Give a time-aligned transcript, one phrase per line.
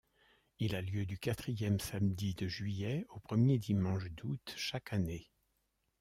[0.57, 5.29] Il a lieu du quatrième samedi de juillet au premier dimanche d’août chaque année.